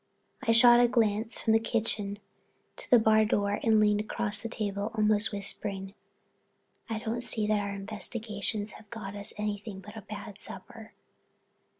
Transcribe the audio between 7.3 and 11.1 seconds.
that our investigations have got us anything but a bad supper."